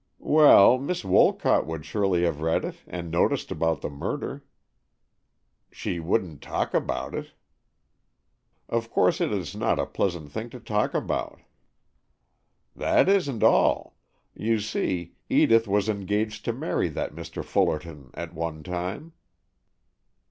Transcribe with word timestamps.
"Well, 0.33 0.79
Miss 0.79 1.05
Wolcott 1.05 1.67
would 1.67 1.85
surely 1.85 2.23
have 2.23 2.41
read 2.41 2.65
it 2.65 2.77
and 2.87 3.11
noticed 3.11 3.51
about 3.51 3.81
the 3.81 3.89
murder." 3.91 4.43
"She 5.71 5.99
wouldn't 5.99 6.41
talk 6.41 6.73
about 6.73 7.13
it." 7.13 7.33
"Of 8.67 8.89
course 8.89 9.21
it 9.21 9.31
is 9.31 9.55
not 9.55 9.77
a 9.77 9.85
pleasant 9.85 10.31
thing 10.31 10.49
to 10.49 10.59
talk 10.59 10.95
about." 10.95 11.41
"That 12.75 13.07
isn't 13.07 13.43
all. 13.43 13.95
You 14.33 14.59
see, 14.59 15.17
Edith 15.29 15.67
was 15.67 15.87
engaged 15.87 16.45
to 16.45 16.51
marry 16.53 16.89
that 16.89 17.13
Mr. 17.13 17.45
Fullerton 17.45 18.09
at 18.15 18.33
one 18.33 18.63
time." 18.63 19.13